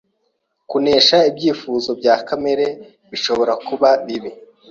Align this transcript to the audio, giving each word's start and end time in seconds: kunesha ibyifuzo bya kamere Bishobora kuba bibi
kunesha 0.69 1.17
ibyifuzo 1.29 1.89
bya 1.99 2.15
kamere 2.27 2.65
Bishobora 3.09 3.53
kuba 3.67 3.89
bibi 4.05 4.31